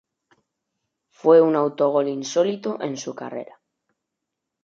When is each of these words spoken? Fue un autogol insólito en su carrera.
Fue 1.11 1.41
un 1.41 1.55
autogol 1.55 2.07
insólito 2.07 2.81
en 2.81 2.97
su 2.97 3.13
carrera. 3.13 3.61